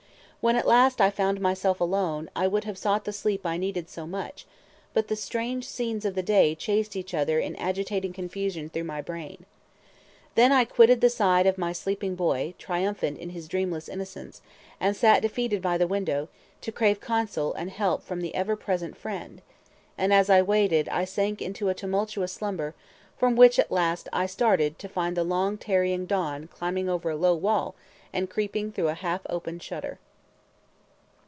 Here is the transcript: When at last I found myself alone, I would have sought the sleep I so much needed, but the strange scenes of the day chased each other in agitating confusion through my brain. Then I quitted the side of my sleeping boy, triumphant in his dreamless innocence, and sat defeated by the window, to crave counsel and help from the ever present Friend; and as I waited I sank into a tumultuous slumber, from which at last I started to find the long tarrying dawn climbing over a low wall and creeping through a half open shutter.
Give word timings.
When 0.43 0.55
at 0.55 0.65
last 0.67 0.99
I 0.99 1.11
found 1.11 1.39
myself 1.39 1.79
alone, 1.79 2.27
I 2.35 2.47
would 2.47 2.63
have 2.63 2.75
sought 2.75 3.05
the 3.05 3.13
sleep 3.13 3.45
I 3.45 3.57
so 3.85 4.07
much 4.07 4.35
needed, 4.47 4.47
but 4.91 5.07
the 5.07 5.15
strange 5.15 5.67
scenes 5.67 6.03
of 6.03 6.15
the 6.15 6.23
day 6.23 6.55
chased 6.55 6.95
each 6.95 7.13
other 7.13 7.37
in 7.39 7.55
agitating 7.57 8.11
confusion 8.13 8.67
through 8.67 8.85
my 8.85 9.03
brain. 9.03 9.45
Then 10.33 10.51
I 10.51 10.65
quitted 10.65 10.99
the 10.99 11.11
side 11.11 11.45
of 11.45 11.59
my 11.59 11.73
sleeping 11.73 12.15
boy, 12.15 12.55
triumphant 12.57 13.19
in 13.19 13.29
his 13.29 13.47
dreamless 13.47 13.87
innocence, 13.87 14.41
and 14.79 14.97
sat 14.97 15.21
defeated 15.21 15.61
by 15.61 15.77
the 15.77 15.85
window, 15.85 16.27
to 16.61 16.71
crave 16.71 16.99
counsel 16.99 17.53
and 17.53 17.69
help 17.69 18.01
from 18.01 18.21
the 18.21 18.33
ever 18.33 18.55
present 18.55 18.97
Friend; 18.97 19.43
and 19.95 20.11
as 20.11 20.27
I 20.27 20.41
waited 20.41 20.89
I 20.89 21.05
sank 21.05 21.39
into 21.39 21.69
a 21.69 21.75
tumultuous 21.75 22.31
slumber, 22.33 22.73
from 23.15 23.35
which 23.35 23.59
at 23.59 23.71
last 23.71 24.09
I 24.11 24.25
started 24.25 24.79
to 24.79 24.89
find 24.89 25.15
the 25.15 25.23
long 25.23 25.59
tarrying 25.59 26.07
dawn 26.07 26.47
climbing 26.47 26.89
over 26.89 27.11
a 27.11 27.15
low 27.15 27.35
wall 27.35 27.75
and 28.11 28.27
creeping 28.27 28.71
through 28.71 28.87
a 28.89 28.95
half 28.95 29.21
open 29.29 29.59
shutter. 29.59 29.99